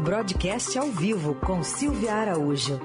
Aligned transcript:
Broadcast 0.00 0.78
ao 0.78 0.86
vivo 0.86 1.34
com 1.34 1.62
Silvia 1.62 2.14
Araújo. 2.14 2.80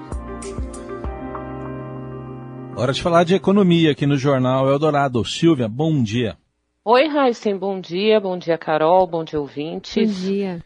Hora 2.76 2.92
de 2.92 3.00
falar 3.00 3.24
de 3.24 3.34
economia 3.34 3.92
aqui 3.92 4.04
no 4.06 4.16
Jornal 4.16 4.68
Eldorado. 4.68 5.24
Silvia, 5.24 5.68
bom 5.68 6.02
dia. 6.02 6.36
Oi, 6.84 7.06
Raíssen, 7.06 7.56
bom 7.56 7.80
dia. 7.80 8.20
Bom 8.20 8.36
dia, 8.36 8.58
Carol. 8.58 9.06
Bom 9.06 9.24
dia, 9.24 9.40
ouvintes. 9.40 10.10
Bom 10.10 10.28
dia. 10.28 10.64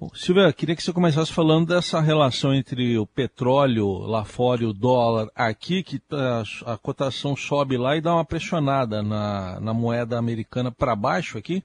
Bom, 0.00 0.08
Silvia, 0.14 0.52
queria 0.52 0.76
que 0.76 0.82
você 0.82 0.92
começasse 0.92 1.32
falando 1.32 1.66
dessa 1.66 2.00
relação 2.00 2.54
entre 2.54 2.96
o 2.96 3.04
petróleo 3.04 3.98
lá 4.06 4.24
fora 4.24 4.62
e 4.62 4.66
o 4.66 4.72
dólar 4.72 5.28
aqui, 5.34 5.82
que 5.82 6.00
a, 6.12 6.72
a 6.74 6.78
cotação 6.78 7.34
sobe 7.34 7.76
lá 7.76 7.96
e 7.96 8.00
dá 8.00 8.14
uma 8.14 8.24
pressionada 8.24 9.02
na, 9.02 9.58
na 9.58 9.74
moeda 9.74 10.16
americana 10.16 10.70
para 10.70 10.94
baixo 10.94 11.36
aqui. 11.36 11.64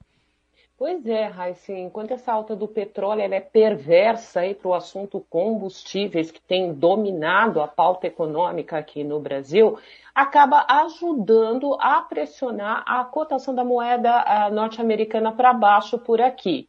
Pois 0.76 1.06
é, 1.06 1.26
Raíssa, 1.26 1.72
enquanto 1.72 2.12
essa 2.12 2.34
alta 2.34 2.56
do 2.56 2.68
petróleo 2.68 3.22
é 3.22 3.40
perversa 3.40 4.42
para 4.60 4.68
o 4.68 4.74
assunto 4.74 5.24
combustíveis, 5.30 6.32
que 6.32 6.42
tem 6.42 6.74
dominado 6.74 7.62
a 7.62 7.68
pauta 7.68 8.08
econômica 8.08 8.78
aqui 8.78 9.04
no 9.04 9.20
Brasil, 9.20 9.78
acaba 10.16 10.66
ajudando 10.68 11.76
a 11.80 12.02
pressionar 12.02 12.84
a 12.88 13.06
cotação 13.06 13.54
da 13.54 13.64
moeda 13.64 14.50
norte-americana 14.52 15.32
para 15.32 15.54
baixo 15.54 16.00
por 16.00 16.20
aqui. 16.20 16.68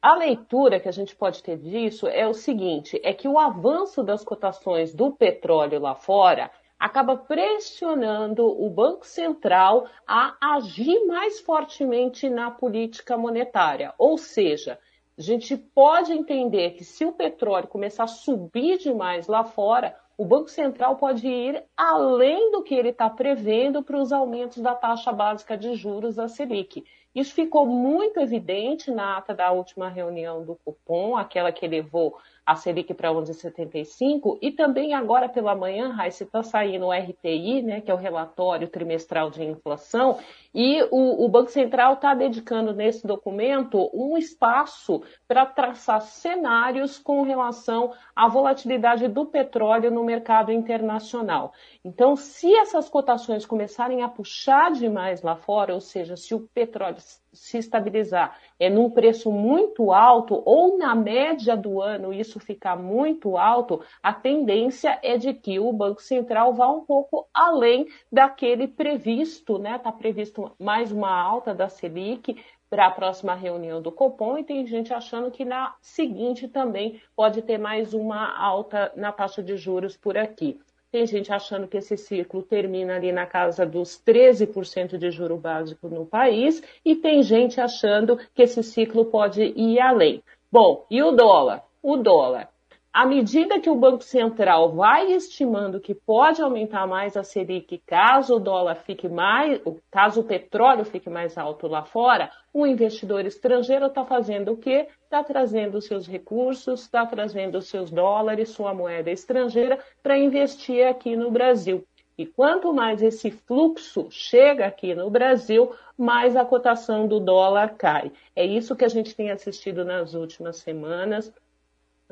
A 0.00 0.14
leitura 0.14 0.78
que 0.80 0.88
a 0.88 0.92
gente 0.92 1.14
pode 1.14 1.42
ter 1.42 1.58
disso 1.58 2.06
é 2.06 2.26
o 2.26 2.34
seguinte: 2.34 3.00
é 3.02 3.12
que 3.12 3.28
o 3.28 3.38
avanço 3.38 4.04
das 4.04 4.24
cotações 4.24 4.94
do 4.94 5.10
petróleo 5.10 5.80
lá 5.80 5.94
fora 5.96 6.50
acaba 6.82 7.16
pressionando 7.16 8.44
o 8.44 8.68
Banco 8.68 9.06
Central 9.06 9.86
a 10.04 10.34
agir 10.56 11.06
mais 11.06 11.38
fortemente 11.38 12.28
na 12.28 12.50
política 12.50 13.16
monetária. 13.16 13.94
Ou 13.96 14.18
seja, 14.18 14.76
a 15.16 15.22
gente 15.22 15.56
pode 15.56 16.12
entender 16.12 16.72
que 16.72 16.82
se 16.82 17.04
o 17.04 17.12
petróleo 17.12 17.68
começar 17.68 18.02
a 18.02 18.08
subir 18.08 18.78
demais 18.78 19.28
lá 19.28 19.44
fora, 19.44 19.96
o 20.18 20.24
Banco 20.24 20.48
Central 20.50 20.96
pode 20.96 21.28
ir 21.28 21.62
além 21.76 22.50
do 22.50 22.64
que 22.64 22.74
ele 22.74 22.88
está 22.88 23.08
prevendo 23.08 23.84
para 23.84 24.00
os 24.00 24.12
aumentos 24.12 24.60
da 24.60 24.74
taxa 24.74 25.12
básica 25.12 25.56
de 25.56 25.76
juros 25.76 26.16
da 26.16 26.26
Selic. 26.26 26.84
Isso 27.14 27.32
ficou 27.32 27.64
muito 27.64 28.18
evidente 28.18 28.90
na 28.90 29.18
ata 29.18 29.32
da 29.32 29.52
última 29.52 29.88
reunião 29.88 30.44
do 30.44 30.56
cupom, 30.56 31.16
aquela 31.16 31.52
que 31.52 31.68
levou 31.68 32.18
a 32.44 32.56
Selic 32.56 32.92
para 32.94 33.10
11,75 33.10 34.38
e 34.42 34.50
também 34.50 34.94
agora 34.94 35.28
pela 35.28 35.54
manhã, 35.54 35.92
Raíssa, 35.92 36.24
está 36.24 36.42
saindo 36.42 36.86
o 36.86 36.92
RTI, 36.92 37.62
né, 37.62 37.80
que 37.80 37.90
é 37.90 37.94
o 37.94 37.96
relatório 37.98 38.68
trimestral 38.68 39.30
de 39.30 39.44
inflação, 39.44 40.18
e 40.52 40.82
o, 40.90 41.24
o 41.24 41.28
Banco 41.28 41.50
Central 41.50 41.94
está 41.94 42.14
dedicando 42.14 42.74
nesse 42.74 43.06
documento 43.06 43.90
um 43.94 44.18
espaço 44.18 45.02
para 45.28 45.46
traçar 45.46 46.02
cenários 46.02 46.98
com 46.98 47.22
relação 47.22 47.92
à 48.14 48.28
volatilidade 48.28 49.06
do 49.06 49.24
petróleo 49.24 49.90
no 49.90 50.04
mercado 50.04 50.50
internacional. 50.50 51.52
Então, 51.84 52.16
se 52.16 52.52
essas 52.56 52.88
cotações 52.88 53.46
começarem 53.46 54.02
a 54.02 54.08
puxar 54.08 54.72
demais 54.72 55.22
lá 55.22 55.36
fora, 55.36 55.74
ou 55.74 55.80
seja, 55.80 56.16
se 56.16 56.34
o 56.34 56.40
petróleo 56.52 56.98
se 57.32 57.58
estabilizar 57.58 58.38
é 58.58 58.68
num 58.68 58.90
preço 58.90 59.30
muito 59.32 59.92
alto 59.92 60.42
ou 60.44 60.76
na 60.76 60.94
média 60.94 61.56
do 61.56 61.80
ano 61.80 62.12
isso 62.12 62.38
ficar 62.38 62.76
muito 62.76 63.36
alto, 63.36 63.80
a 64.02 64.12
tendência 64.12 64.98
é 65.02 65.16
de 65.16 65.32
que 65.32 65.58
o 65.58 65.72
Banco 65.72 66.02
Central 66.02 66.52
vá 66.54 66.68
um 66.68 66.84
pouco 66.84 67.26
além 67.32 67.86
daquele 68.10 68.68
previsto, 68.68 69.58
né? 69.58 69.76
Está 69.76 69.90
previsto 69.90 70.52
mais 70.58 70.92
uma 70.92 71.10
alta 71.10 71.54
da 71.54 71.68
Selic 71.68 72.36
para 72.68 72.86
a 72.86 72.90
próxima 72.90 73.34
reunião 73.34 73.82
do 73.82 73.92
Copom 73.92 74.38
e 74.38 74.44
tem 74.44 74.66
gente 74.66 74.94
achando 74.94 75.30
que 75.30 75.44
na 75.44 75.74
seguinte 75.80 76.48
também 76.48 77.00
pode 77.14 77.42
ter 77.42 77.58
mais 77.58 77.92
uma 77.92 78.34
alta 78.34 78.90
na 78.96 79.12
taxa 79.12 79.42
de 79.42 79.56
juros 79.56 79.96
por 79.96 80.16
aqui. 80.16 80.58
Tem 80.92 81.06
gente 81.06 81.32
achando 81.32 81.66
que 81.66 81.78
esse 81.78 81.96
ciclo 81.96 82.42
termina 82.42 82.96
ali 82.96 83.10
na 83.12 83.24
casa 83.24 83.64
dos 83.64 83.98
13% 84.06 84.98
de 84.98 85.10
juro 85.10 85.38
básico 85.38 85.88
no 85.88 86.04
país 86.04 86.62
e 86.84 86.94
tem 86.94 87.22
gente 87.22 87.58
achando 87.58 88.18
que 88.34 88.42
esse 88.42 88.62
ciclo 88.62 89.06
pode 89.06 89.42
ir 89.42 89.80
além. 89.80 90.22
Bom, 90.50 90.84
e 90.90 91.02
o 91.02 91.10
dólar? 91.12 91.64
O 91.82 91.96
dólar 91.96 92.51
à 92.92 93.06
medida 93.06 93.58
que 93.58 93.70
o 93.70 93.74
Banco 93.74 94.04
Central 94.04 94.72
vai 94.72 95.12
estimando 95.12 95.80
que 95.80 95.94
pode 95.94 96.42
aumentar 96.42 96.86
mais 96.86 97.16
a 97.16 97.24
Selic 97.24 97.78
caso 97.86 98.36
o 98.36 98.38
dólar 98.38 98.74
fique 98.76 99.08
mais, 99.08 99.60
caso 99.90 100.20
o 100.20 100.24
petróleo 100.24 100.84
fique 100.84 101.08
mais 101.08 101.38
alto 101.38 101.66
lá 101.66 101.84
fora, 101.84 102.30
o 102.52 102.66
investidor 102.66 103.24
estrangeiro 103.24 103.86
está 103.86 104.04
fazendo 104.04 104.52
o 104.52 104.56
quê? 104.58 104.88
Está 105.04 105.24
trazendo 105.24 105.80
seus 105.80 106.06
recursos, 106.06 106.82
está 106.82 107.06
trazendo 107.06 107.62
seus 107.62 107.90
dólares, 107.90 108.50
sua 108.50 108.74
moeda 108.74 109.10
estrangeira 109.10 109.78
para 110.02 110.18
investir 110.18 110.86
aqui 110.86 111.16
no 111.16 111.30
Brasil. 111.30 111.86
E 112.18 112.26
quanto 112.26 112.74
mais 112.74 113.02
esse 113.02 113.30
fluxo 113.30 114.06
chega 114.10 114.66
aqui 114.66 114.94
no 114.94 115.08
Brasil, 115.08 115.72
mais 115.96 116.36
a 116.36 116.44
cotação 116.44 117.08
do 117.08 117.18
dólar 117.18 117.74
cai. 117.78 118.12
É 118.36 118.44
isso 118.44 118.76
que 118.76 118.84
a 118.84 118.88
gente 118.88 119.16
tem 119.16 119.30
assistido 119.30 119.82
nas 119.82 120.12
últimas 120.12 120.58
semanas. 120.58 121.32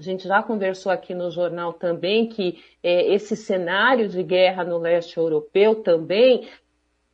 A 0.00 0.02
gente 0.02 0.26
já 0.26 0.42
conversou 0.42 0.90
aqui 0.90 1.14
no 1.14 1.30
jornal 1.30 1.74
também 1.74 2.26
que 2.26 2.58
é, 2.82 3.12
esse 3.12 3.36
cenário 3.36 4.08
de 4.08 4.22
guerra 4.22 4.64
no 4.64 4.78
leste 4.78 5.18
europeu 5.18 5.82
também 5.82 6.48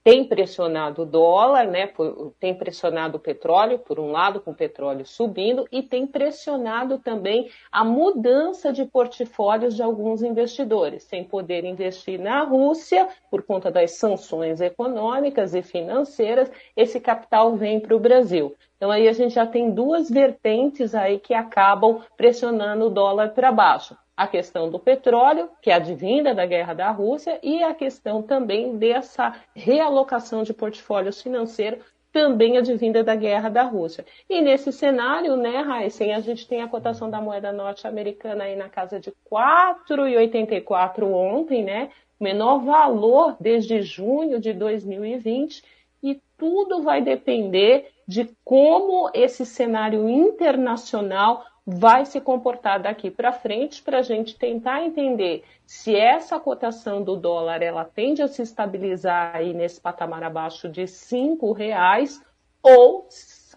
tem 0.06 0.22
pressionado 0.22 1.02
o 1.02 1.04
dólar, 1.04 1.66
né, 1.66 1.90
tem 2.38 2.54
pressionado 2.54 3.16
o 3.16 3.20
petróleo, 3.20 3.80
por 3.80 3.98
um 3.98 4.12
lado, 4.12 4.40
com 4.40 4.52
o 4.52 4.54
petróleo 4.54 5.04
subindo, 5.04 5.66
e 5.72 5.82
tem 5.82 6.06
pressionado 6.06 6.98
também 6.98 7.50
a 7.72 7.84
mudança 7.84 8.72
de 8.72 8.84
portfólios 8.84 9.74
de 9.74 9.82
alguns 9.82 10.22
investidores, 10.22 11.02
sem 11.02 11.24
poder 11.24 11.64
investir 11.64 12.20
na 12.20 12.44
Rússia, 12.44 13.08
por 13.28 13.42
conta 13.42 13.68
das 13.68 13.96
sanções 13.98 14.60
econômicas 14.60 15.56
e 15.56 15.62
financeiras, 15.62 16.52
esse 16.76 17.00
capital 17.00 17.56
vem 17.56 17.80
para 17.80 17.96
o 17.96 17.98
Brasil. 17.98 18.54
Então 18.76 18.92
aí 18.92 19.08
a 19.08 19.12
gente 19.12 19.34
já 19.34 19.44
tem 19.44 19.72
duas 19.72 20.08
vertentes 20.08 20.94
aí 20.94 21.18
que 21.18 21.34
acabam 21.34 22.00
pressionando 22.16 22.86
o 22.86 22.90
dólar 22.90 23.30
para 23.30 23.50
baixo 23.50 23.96
a 24.16 24.26
questão 24.26 24.70
do 24.70 24.78
petróleo, 24.78 25.50
que 25.60 25.70
é 25.70 25.74
advinda 25.74 26.34
da 26.34 26.46
guerra 26.46 26.72
da 26.72 26.90
Rússia, 26.90 27.38
e 27.42 27.62
a 27.62 27.74
questão 27.74 28.22
também 28.22 28.78
dessa 28.78 29.34
realocação 29.54 30.42
de 30.42 30.54
portfólios 30.54 31.20
financeiros, 31.20 31.84
também 32.10 32.56
advinda 32.56 33.04
da 33.04 33.14
guerra 33.14 33.50
da 33.50 33.62
Rússia. 33.62 34.06
E 34.26 34.40
nesse 34.40 34.72
cenário, 34.72 35.36
né, 35.36 35.62
Heisen, 35.82 36.14
a 36.14 36.20
gente 36.20 36.48
tem 36.48 36.62
a 36.62 36.68
cotação 36.68 37.10
da 37.10 37.20
moeda 37.20 37.52
norte-americana 37.52 38.44
aí 38.44 38.56
na 38.56 38.70
casa 38.70 38.98
de 38.98 39.12
4,84 39.30 41.02
ontem, 41.04 41.62
né? 41.62 41.90
Menor 42.18 42.60
valor 42.60 43.36
desde 43.38 43.82
junho 43.82 44.40
de 44.40 44.54
2020, 44.54 45.62
e 46.02 46.18
tudo 46.38 46.82
vai 46.82 47.02
depender 47.02 47.90
de 48.08 48.30
como 48.42 49.10
esse 49.12 49.44
cenário 49.44 50.08
internacional 50.08 51.44
vai 51.66 52.06
se 52.06 52.20
comportar 52.20 52.80
daqui 52.80 53.10
para 53.10 53.32
frente 53.32 53.82
para 53.82 53.98
a 53.98 54.02
gente 54.02 54.38
tentar 54.38 54.84
entender 54.84 55.42
se 55.66 55.96
essa 55.96 56.38
cotação 56.38 57.02
do 57.02 57.16
dólar 57.16 57.60
ela 57.60 57.84
tende 57.84 58.22
a 58.22 58.28
se 58.28 58.40
estabilizar 58.40 59.34
aí 59.34 59.52
nesse 59.52 59.80
patamar 59.80 60.22
abaixo 60.22 60.68
de 60.68 60.86
cinco 60.86 61.50
reais 61.50 62.22
ou 62.62 63.08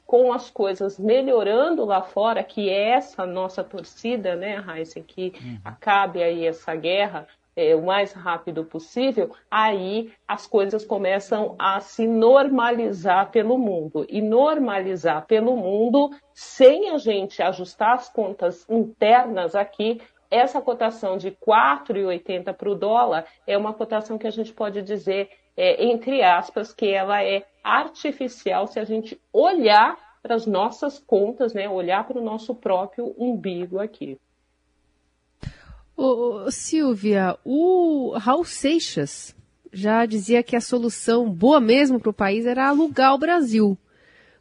com 0.07 0.33
as 0.33 0.49
coisas 0.49 0.97
melhorando 0.97 1.85
lá 1.85 2.01
fora, 2.01 2.43
que 2.43 2.67
é 2.67 2.93
essa 2.93 3.27
nossa 3.27 3.63
torcida, 3.63 4.35
né, 4.35 4.55
Raíssa, 4.55 4.99
que 5.01 5.33
uhum. 5.39 5.59
acabe 5.63 6.23
aí 6.23 6.47
essa 6.47 6.73
guerra 6.73 7.27
é, 7.55 7.75
o 7.75 7.81
mais 7.81 8.13
rápido 8.13 8.63
possível, 8.63 9.35
aí 9.49 10.11
as 10.27 10.47
coisas 10.47 10.85
começam 10.85 11.55
a 11.59 11.79
se 11.79 12.07
normalizar 12.07 13.31
pelo 13.31 13.57
mundo. 13.57 14.05
E 14.07 14.21
normalizar 14.21 15.25
pelo 15.25 15.55
mundo, 15.55 16.11
sem 16.33 16.89
a 16.89 16.97
gente 16.97 17.41
ajustar 17.41 17.95
as 17.95 18.09
contas 18.09 18.65
internas 18.69 19.55
aqui, 19.55 20.01
essa 20.31 20.61
cotação 20.61 21.17
de 21.17 21.31
4,80 21.31 22.53
para 22.53 22.69
o 22.69 22.75
dólar 22.75 23.25
é 23.47 23.57
uma 23.57 23.73
cotação 23.73 24.17
que 24.17 24.27
a 24.27 24.31
gente 24.31 24.53
pode 24.53 24.81
dizer, 24.81 25.29
é, 25.57 25.83
entre 25.83 26.21
aspas, 26.23 26.71
que 26.71 26.87
ela 26.87 27.23
é 27.23 27.43
artificial 27.63 28.67
se 28.67 28.79
a 28.79 28.85
gente 28.85 29.19
olhar 29.33 29.97
para 30.21 30.35
as 30.35 30.45
nossas 30.45 30.99
contas, 30.99 31.53
né, 31.53 31.67
olhar 31.67 32.05
para 32.05 32.19
o 32.19 32.23
nosso 32.23 32.53
próprio 32.53 33.15
umbigo 33.17 33.79
aqui. 33.79 34.19
Ô, 36.01 36.49
Silvia, 36.49 37.37
o 37.43 38.13
Raul 38.17 38.45
Seixas 38.45 39.35
já 39.69 40.05
dizia 40.05 40.41
que 40.41 40.55
a 40.55 40.61
solução 40.61 41.29
boa 41.29 41.59
mesmo 41.59 41.99
para 41.99 42.09
o 42.09 42.13
país 42.13 42.45
era 42.45 42.69
alugar 42.69 43.13
o 43.13 43.17
Brasil. 43.17 43.77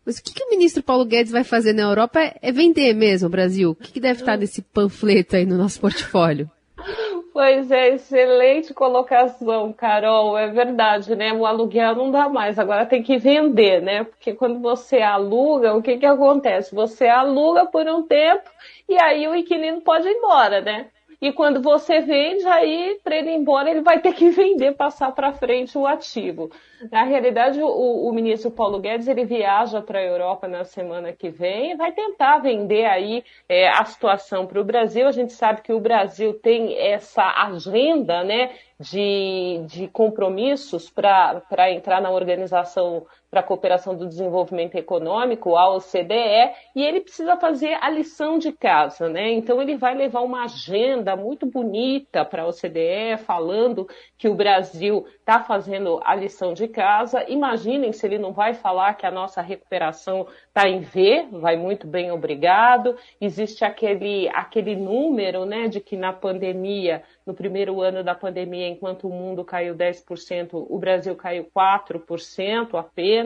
Mas 0.06 0.19
o 0.19 0.22
que, 0.22 0.32
que, 0.32 0.44
o 0.44 0.50
ministro 0.50 0.84
Paulo 0.84 1.05
Guedes 1.05 1.32
vai 1.32 1.43
fazer 1.43 1.72
na 1.72 1.82
Europa 1.82 2.20
é, 2.20 2.52
vender 2.52 2.94
mesmo 2.94 3.26
o 3.26 3.31
Brasil? 3.31 3.70
O 3.70 3.75
que, 3.75 3.90
que 3.90 3.99
deve 3.99 4.20
estar 4.20 4.37
nesse 4.37 4.62
panfleto 4.62 5.34
aí 5.34 5.44
no 5.44 5.58
nosso 5.58 5.81
portfólio? 5.81 6.49
Pois 7.32 7.72
é, 7.72 7.88
excelente 7.88 8.72
colocação, 8.72 9.72
Carol. 9.72 10.38
É 10.38 10.46
verdade, 10.52 11.16
né? 11.16 11.32
O 11.32 11.44
aluguel 11.44 11.96
não 11.96 12.12
dá 12.12 12.28
mais, 12.28 12.56
agora 12.56 12.87
tem 12.87 13.02
que 13.02 13.19
vender, 13.19 13.82
né? 13.82 14.05
Porque 14.05 14.32
quando 14.32 14.60
você 14.60 14.99
aluga, 14.99 15.75
o 15.75 15.82
que, 15.82 15.99
que 15.99 16.06
acontece? 16.06 16.72
Você 16.72 17.08
aluga 17.08 17.66
por 17.66 17.84
um 17.88 18.05
tempo 18.05 18.49
e 18.88 18.96
aí 19.02 19.26
o 19.26 19.34
inquilino 19.34 19.81
pode 19.81 20.06
ir 20.06 20.12
embora, 20.12 20.60
né? 20.60 20.87
E 21.20 21.32
quando 21.32 21.61
você 21.61 22.00
vende, 22.00 22.47
aí 22.47 23.00
para 23.03 23.17
ele 23.17 23.31
ir 23.31 23.37
embora, 23.37 23.69
ele 23.69 23.81
vai 23.81 24.00
ter 24.00 24.15
que 24.15 24.31
vender, 24.31 24.76
passar 24.76 25.11
para 25.12 25.32
frente 25.32 25.76
o 25.76 25.87
ativo. 25.87 26.50
Na 26.93 27.03
realidade, 27.03 27.61
o, 27.61 27.67
o, 27.67 28.12
ministro 28.12 28.53
Paulo 28.53 28.79
Guedes 28.79 29.09
ele 29.09 29.25
viaja 29.25 29.82
para 29.82 29.99
a 29.99 30.05
Europa 30.05 30.47
na 30.47 30.62
semana 30.62 31.12
que 31.12 31.29
vem 31.29 31.73
e 31.73 31.76
vai 31.76 31.91
tentar 31.91 32.38
vender 32.38 32.85
aí 32.85 33.25
é, 33.49 33.69
a 33.69 33.85
situação 33.85 34.47
para 34.47 34.61
o 34.61 34.65
Brasil. 34.65 35.09
A 35.09 35.12
gente 35.12 35.32
sabe 35.32 35.62
que 35.62 35.73
o 35.73 35.81
Brasil 35.81 36.35
tem 36.35 36.79
essa 36.79 37.25
agenda 37.25 38.23
né, 38.23 38.53
de, 38.79 39.61
de 39.67 39.88
compromissos 39.88 40.88
para 40.88 41.73
entrar 41.73 42.00
na 42.00 42.11
organização 42.11 43.05
para 43.30 43.40
a 43.40 43.42
cooperação 43.42 43.94
do 43.94 44.06
desenvolvimento 44.06 44.76
econômico, 44.76 45.56
a 45.56 45.75
OCDE, 45.75 46.52
e 46.75 46.82
ele 46.82 47.00
precisa 47.00 47.36
fazer 47.36 47.76
a 47.80 47.90
lição 47.90 48.38
de 48.38 48.52
casa, 48.52 49.08
né? 49.08 49.30
Então 49.30 49.60
ele 49.60 49.76
vai 49.76 49.94
levar 49.94 50.22
uma 50.22 50.44
agenda 50.44 51.14
muito 51.14 51.46
bonita 51.46 52.25
para 52.25 52.42
a 52.42 52.46
OCDE, 52.46 53.19
falando 53.25 53.86
que 54.16 54.28
o 54.28 54.34
Brasil 54.34 55.06
está 55.19 55.40
fazendo 55.40 56.00
a 56.04 56.14
lição 56.14 56.54
de 56.54 56.66
casa. 56.69 57.25
Imaginem 57.28 57.92
se 57.92 58.06
ele 58.06 58.19
não 58.19 58.32
vai 58.32 58.54
falar 58.54 58.94
que 58.94 59.06
a 59.06 59.10
nossa 59.10 59.42
recuperação 59.42 60.26
está 60.46 60.69
em 60.69 60.81
V, 60.81 61.28
vai 61.32 61.56
muito 61.56 61.86
bem, 61.86 62.10
obrigado. 62.10 62.96
Existe 63.20 63.64
aquele, 63.64 64.28
aquele 64.31 64.74
número, 64.74 65.44
né, 65.44 65.69
de 65.69 65.81
que 65.81 65.96
na 65.96 66.12
pandemia 66.12 67.02
no 67.28 67.34
primeiro 67.34 67.82
ano 67.82 68.02
da 68.02 68.14
pandemia, 68.14 68.66
enquanto 68.66 69.06
o 69.06 69.12
mundo 69.12 69.44
caiu 69.44 69.74
10%, 69.74 70.48
o 70.52 70.78
Brasil 70.78 71.14
caiu 71.14 71.46
4% 71.54 72.78
apenas. 72.78 73.18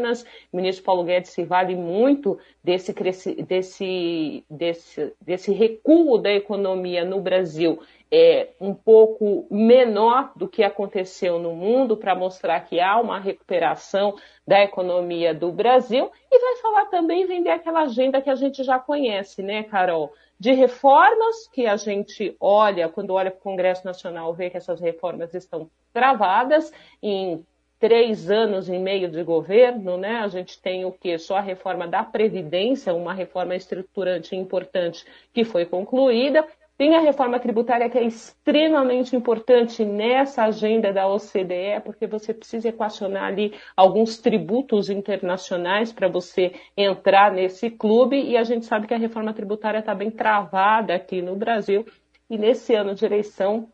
O 0.52 0.56
ministro 0.56 0.84
Paulo 0.84 1.04
Guedes 1.04 1.30
se 1.30 1.44
vale 1.44 1.74
muito 1.74 2.38
desse, 2.62 2.92
desse, 2.92 4.44
desse, 4.48 5.12
desse 5.20 5.52
recuo 5.52 6.18
da 6.18 6.32
economia 6.32 7.04
no 7.04 7.20
Brasil 7.20 7.80
é, 8.10 8.50
um 8.60 8.74
pouco 8.74 9.46
menor 9.50 10.32
do 10.36 10.46
que 10.46 10.62
aconteceu 10.62 11.38
no 11.38 11.54
mundo 11.54 11.96
para 11.96 12.14
mostrar 12.14 12.60
que 12.60 12.78
há 12.78 13.00
uma 13.00 13.18
recuperação 13.18 14.14
da 14.46 14.62
economia 14.62 15.32
do 15.32 15.50
Brasil 15.50 16.10
e 16.30 16.38
vai 16.38 16.56
falar 16.56 16.84
também 16.86 17.26
vender 17.26 17.50
aquela 17.50 17.82
agenda 17.84 18.20
que 18.20 18.28
a 18.28 18.34
gente 18.34 18.62
já 18.62 18.78
conhece, 18.78 19.42
né, 19.42 19.62
Carol? 19.62 20.12
de 20.42 20.50
reformas 20.50 21.46
que 21.52 21.66
a 21.68 21.76
gente 21.76 22.36
olha, 22.40 22.88
quando 22.88 23.10
olha 23.14 23.30
para 23.30 23.38
o 23.38 23.42
Congresso 23.42 23.86
Nacional, 23.86 24.34
vê 24.34 24.50
que 24.50 24.56
essas 24.56 24.80
reformas 24.80 25.32
estão 25.34 25.70
travadas 25.92 26.72
em 27.00 27.46
três 27.82 28.30
anos 28.30 28.68
e 28.68 28.78
meio 28.78 29.10
de 29.10 29.24
governo, 29.24 29.96
né? 29.96 30.20
A 30.20 30.28
gente 30.28 30.62
tem 30.62 30.84
o 30.84 30.92
que? 30.92 31.18
Só 31.18 31.38
a 31.38 31.40
reforma 31.40 31.88
da 31.88 32.04
Previdência, 32.04 32.94
uma 32.94 33.12
reforma 33.12 33.56
estruturante 33.56 34.36
importante 34.36 35.04
que 35.34 35.42
foi 35.42 35.66
concluída, 35.66 36.46
tem 36.78 36.94
a 36.94 37.00
reforma 37.00 37.40
tributária 37.40 37.90
que 37.90 37.98
é 37.98 38.04
extremamente 38.04 39.16
importante 39.16 39.84
nessa 39.84 40.44
agenda 40.44 40.92
da 40.92 41.08
OCDE, 41.08 41.80
porque 41.84 42.06
você 42.06 42.32
precisa 42.32 42.68
equacionar 42.68 43.24
ali 43.24 43.52
alguns 43.76 44.16
tributos 44.16 44.88
internacionais 44.88 45.92
para 45.92 46.06
você 46.06 46.52
entrar 46.76 47.32
nesse 47.32 47.68
clube, 47.68 48.16
e 48.16 48.36
a 48.36 48.44
gente 48.44 48.64
sabe 48.64 48.86
que 48.86 48.94
a 48.94 48.98
reforma 48.98 49.34
tributária 49.34 49.80
está 49.80 49.92
bem 49.92 50.10
travada 50.10 50.94
aqui 50.94 51.20
no 51.20 51.34
Brasil, 51.34 51.84
e 52.30 52.38
nesse 52.38 52.76
ano 52.76 52.94
de 52.94 53.04
eleição 53.04 53.68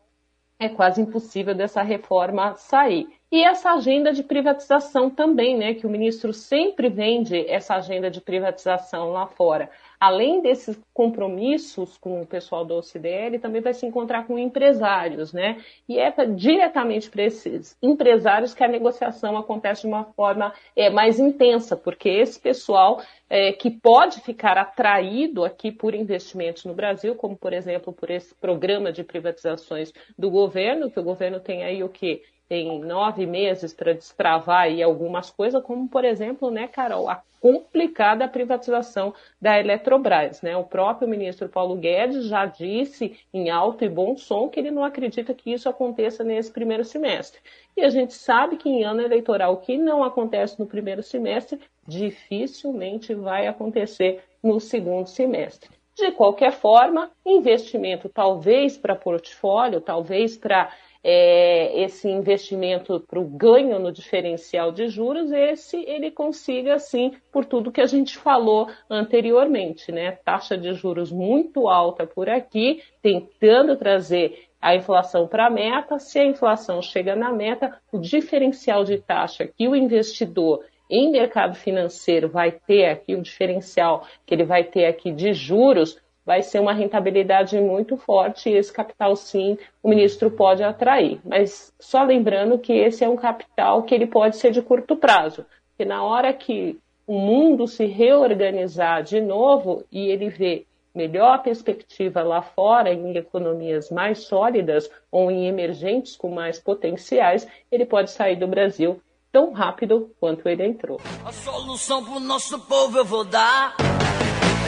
é 0.59 0.67
quase 0.67 0.99
impossível 0.99 1.53
dessa 1.53 1.83
reforma 1.83 2.55
sair. 2.55 3.18
E 3.31 3.43
essa 3.43 3.73
agenda 3.73 4.11
de 4.11 4.23
privatização 4.23 5.09
também, 5.09 5.57
né, 5.57 5.73
que 5.75 5.85
o 5.85 5.89
ministro 5.89 6.33
sempre 6.33 6.89
vende 6.89 7.45
essa 7.47 7.75
agenda 7.75 8.09
de 8.09 8.19
privatização 8.19 9.11
lá 9.11 9.27
fora 9.27 9.69
além 9.99 10.41
desses 10.41 10.79
compromissos 10.93 11.97
com 11.97 12.21
o 12.21 12.25
pessoal 12.25 12.63
do 12.63 12.75
OCDE, 12.75 13.37
também 13.39 13.61
vai 13.61 13.73
se 13.73 13.85
encontrar 13.85 14.25
com 14.25 14.39
empresários, 14.39 15.33
né? 15.33 15.61
E 15.89 15.99
é 15.99 16.09
diretamente 16.25 17.09
para 17.09 17.23
esses 17.23 17.77
empresários 17.81 18.53
que 18.53 18.63
a 18.63 18.67
negociação 18.67 19.37
acontece 19.37 19.81
de 19.81 19.87
uma 19.87 20.05
forma 20.05 20.53
é, 20.75 20.89
mais 20.89 21.19
intensa, 21.19 21.75
porque 21.75 22.07
esse 22.07 22.39
pessoal 22.39 23.01
é, 23.29 23.51
que 23.51 23.69
pode 23.69 24.21
ficar 24.21 24.57
atraído 24.57 25.43
aqui 25.43 25.71
por 25.71 25.93
investimentos 25.93 26.63
no 26.63 26.73
Brasil, 26.73 27.13
como 27.15 27.35
por 27.35 27.51
exemplo 27.51 27.91
por 27.91 28.09
esse 28.09 28.33
programa 28.33 28.93
de 28.93 29.03
privatizações 29.03 29.91
do 30.17 30.31
governo, 30.31 30.89
que 30.89 30.99
o 30.99 31.03
governo 31.03 31.41
tem 31.41 31.63
aí 31.63 31.83
o 31.83 31.89
que 31.89 32.21
tem 32.49 32.79
nove 32.79 33.27
meses 33.27 33.71
para 33.71 33.93
destravar 33.93 34.63
aí 34.63 34.81
algumas 34.81 35.29
coisas, 35.29 35.63
como, 35.63 35.87
por 35.87 36.03
exemplo, 36.03 36.49
né, 36.49 36.67
Carol, 36.67 37.07
a 37.07 37.21
complicada 37.39 38.27
privatização 38.27 39.13
da 39.39 39.59
Eletrobras. 39.59 40.41
Né? 40.41 40.57
O 40.57 40.63
próprio 40.63 41.07
ministro 41.07 41.47
Paulo 41.47 41.75
Guedes 41.75 42.25
já 42.25 42.45
disse 42.45 43.17
em 43.33 43.49
alto 43.49 43.85
e 43.85 43.89
bom 43.89 44.17
som 44.17 44.49
que 44.49 44.59
ele 44.59 44.71
não 44.71 44.83
acredita 44.83 45.33
que 45.33 45.53
isso 45.53 45.69
aconteça 45.69 46.23
nesse 46.23 46.51
primeiro 46.51 46.83
semestre. 46.83 47.39
E 47.77 47.81
a 47.81 47.89
gente 47.89 48.13
sabe 48.13 48.57
que 48.57 48.67
em 48.67 48.83
ano 48.83 49.01
eleitoral 49.01 49.53
o 49.53 49.57
que 49.57 49.77
não 49.77 50.03
acontece 50.03 50.59
no 50.59 50.65
primeiro 50.65 51.03
semestre 51.03 51.59
dificilmente 51.87 53.13
vai 53.13 53.47
acontecer 53.47 54.23
no 54.43 54.59
segundo 54.59 55.07
semestre. 55.07 55.69
De 55.95 56.11
qualquer 56.11 56.53
forma, 56.53 57.11
investimento 57.25 58.07
talvez 58.07 58.77
para 58.77 58.95
portfólio, 58.95 59.81
talvez 59.81 60.37
para 60.37 60.71
é, 61.03 61.81
esse 61.81 62.09
investimento 62.09 62.99
para 63.07 63.19
o 63.19 63.25
ganho 63.25 63.79
no 63.79 63.91
diferencial 63.91 64.71
de 64.71 64.87
juros, 64.89 65.31
esse 65.31 65.77
ele 65.77 66.11
consiga, 66.11 66.77
sim, 66.77 67.13
por 67.31 67.45
tudo 67.45 67.71
que 67.71 67.81
a 67.81 67.85
gente 67.85 68.17
falou 68.17 68.67
anteriormente, 68.89 69.91
né? 69.91 70.11
Taxa 70.11 70.57
de 70.57 70.73
juros 70.73 71.11
muito 71.11 71.69
alta 71.69 72.05
por 72.05 72.29
aqui, 72.29 72.83
tentando 73.01 73.77
trazer 73.77 74.49
a 74.61 74.75
inflação 74.75 75.27
para 75.27 75.47
a 75.47 75.49
meta. 75.49 75.99
Se 75.99 76.19
a 76.19 76.25
inflação 76.25 76.81
chega 76.81 77.15
na 77.15 77.31
meta, 77.31 77.77
o 77.91 77.97
diferencial 77.97 78.83
de 78.83 78.97
taxa 78.97 79.47
que 79.47 79.67
o 79.67 79.75
investidor 79.75 80.65
em 80.89 81.11
mercado 81.11 81.55
financeiro 81.55 82.27
vai 82.27 82.51
ter 82.51 82.87
aqui, 82.87 83.15
o 83.15 83.21
diferencial 83.21 84.05
que 84.25 84.33
ele 84.33 84.43
vai 84.43 84.63
ter 84.63 84.85
aqui 84.85 85.11
de 85.11 85.33
juros, 85.33 86.01
vai 86.29 86.43
ser 86.43 86.59
uma 86.59 86.73
rentabilidade 86.73 87.59
muito 87.59 87.97
forte 87.97 88.51
e 88.51 88.53
esse 88.53 88.71
capital 88.71 89.15
sim 89.15 89.57
o 89.81 89.89
ministro 89.89 90.29
pode 90.29 90.61
atrair. 90.61 91.19
Mas 91.25 91.73
só 91.79 92.03
lembrando 92.03 92.59
que 92.59 92.71
esse 92.71 93.03
é 93.03 93.09
um 93.09 93.15
capital 93.15 93.81
que 93.81 93.95
ele 93.95 94.05
pode 94.05 94.37
ser 94.37 94.51
de 94.51 94.61
curto 94.61 94.95
prazo, 94.95 95.43
porque 95.69 95.85
na 95.85 96.03
hora 96.03 96.31
que 96.31 96.77
o 97.07 97.17
mundo 97.17 97.67
se 97.67 97.87
reorganizar 97.87 99.01
de 99.01 99.19
novo 99.19 99.83
e 99.91 100.07
ele 100.07 100.29
vê 100.29 100.67
melhor 100.93 101.41
perspectiva 101.41 102.21
lá 102.21 102.43
fora, 102.43 102.93
em 102.93 103.17
economias 103.17 103.89
mais 103.89 104.19
sólidas 104.19 104.87
ou 105.11 105.31
em 105.31 105.47
emergentes 105.47 106.15
com 106.15 106.29
mais 106.29 106.59
potenciais, 106.59 107.47
ele 107.71 107.87
pode 107.87 108.11
sair 108.11 108.35
do 108.35 108.45
Brasil 108.45 109.01
tão 109.31 109.51
rápido 109.51 110.11
quanto 110.19 110.47
ele 110.47 110.63
entrou. 110.63 111.01
A 111.25 111.31
solução 111.31 112.05
para 112.05 112.17
o 112.17 112.19
nosso 112.19 112.59
povo 112.67 112.99
eu 112.99 113.05
vou 113.05 113.23
dar. 113.25 113.75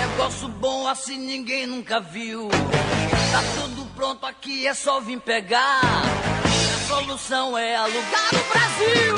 Negócio 0.09 0.50
assim 0.91 1.17
ninguém 1.17 1.65
nunca 1.65 2.00
viu. 2.01 2.50
Tá 2.50 3.41
tudo 3.62 3.86
pronto 3.95 4.25
aqui, 4.25 4.67
é 4.67 4.74
só 4.74 5.00
vir 5.00 5.19
pegar. 5.21 5.79
A 5.83 6.88
solução 6.88 7.57
é 7.57 7.77
alugar 7.77 8.29
o 8.33 8.51
Brasil. 8.51 9.15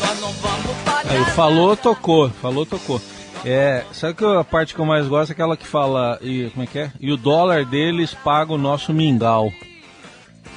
Nós 0.00 0.20
não 0.20 0.32
vamos 0.32 0.76
pagar. 0.84 1.10
Aí, 1.10 1.24
falou, 1.34 1.76
tocou. 1.76 2.28
Falou, 2.28 2.66
tocou. 2.66 3.00
É, 3.44 3.84
sabe 3.92 4.14
que 4.14 4.24
a 4.24 4.44
parte 4.44 4.74
que 4.74 4.80
eu 4.80 4.84
mais 4.84 5.08
gosto 5.08 5.30
é 5.30 5.32
aquela 5.32 5.56
que 5.56 5.66
fala, 5.66 6.18
e 6.20 6.50
como 6.50 6.64
é 6.64 6.66
que 6.66 6.78
é? 6.78 6.92
E 7.00 7.10
o 7.10 7.16
dólar 7.16 7.64
deles 7.64 8.12
paga 8.12 8.52
o 8.52 8.58
nosso 8.58 8.92
mingau. 8.92 9.50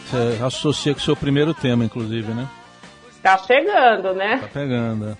Você 0.05 0.43
associa 0.43 0.93
com 0.93 0.99
o 0.99 1.03
seu 1.03 1.15
primeiro 1.15 1.53
tema, 1.53 1.85
inclusive, 1.85 2.33
né? 2.33 2.47
Tá 3.21 3.37
chegando, 3.37 4.13
né? 4.13 4.39
Tá 4.39 4.47
pegando. 4.47 5.17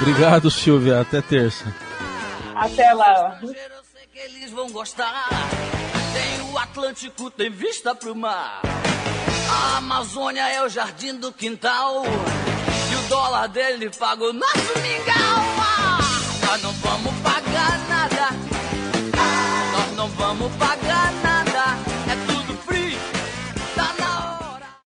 Obrigado, 0.00 0.50
Silvia. 0.50 1.00
Até 1.00 1.22
terça. 1.22 1.83
Até 2.56 2.92
lá. 2.92 3.40
Eles 4.14 4.50
vão 4.50 4.70
gostar. 4.70 5.28
Tem 6.12 6.52
o 6.52 6.58
Atlântico, 6.58 7.30
tem 7.30 7.50
vista 7.50 7.94
pro 7.94 8.14
mar. 8.14 8.62
A 9.50 9.78
Amazônia 9.78 10.48
é 10.48 10.62
o 10.62 10.68
jardim 10.68 11.14
do 11.14 11.32
quintal. 11.32 12.04
E 12.04 12.96
o 12.96 13.08
dólar 13.08 13.48
dele 13.48 13.90
paga 13.90 14.24
o 14.24 14.32
nosso 14.32 14.78
mingau. 14.80 15.14
Ah, 15.58 15.98
nós 16.46 16.62
não 16.62 16.72
vamos 16.72 17.14
pagar 17.22 17.78
nada. 17.88 18.28
Ah, 19.18 19.72
nós 19.72 19.96
não 19.96 20.08
vamos 20.08 20.52
pagar 20.56 20.83